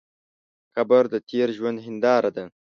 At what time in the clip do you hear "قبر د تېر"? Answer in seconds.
0.75-1.47